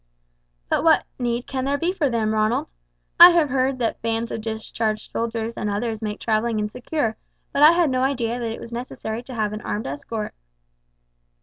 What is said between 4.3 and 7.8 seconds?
of discharged soldiers and others make travelling insecure; but I